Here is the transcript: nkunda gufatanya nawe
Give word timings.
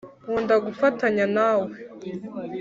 nkunda 0.23 0.55
gufatanya 0.65 1.23
nawe 1.35 1.69